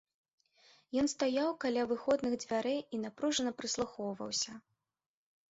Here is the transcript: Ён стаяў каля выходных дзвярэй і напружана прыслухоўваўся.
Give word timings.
Ён 1.01 1.09
стаяў 1.13 1.49
каля 1.65 1.83
выходных 1.91 2.33
дзвярэй 2.45 2.81
і 2.97 3.01
напружана 3.05 3.51
прыслухоўваўся. 3.61 4.51